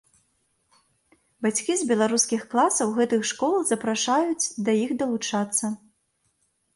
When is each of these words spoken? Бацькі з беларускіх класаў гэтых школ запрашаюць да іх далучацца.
Бацькі 1.45 1.73
з 1.81 1.89
беларускіх 1.91 2.41
класаў 2.53 2.93
гэтых 2.99 3.21
школ 3.33 3.55
запрашаюць 3.73 4.45
да 4.71 4.75
іх 4.87 4.95
далучацца. 5.03 5.65